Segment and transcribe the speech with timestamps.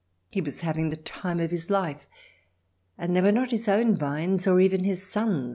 [0.31, 2.07] He was having the time of his life;
[2.97, 5.49] and they were not his own vines, or even his son's.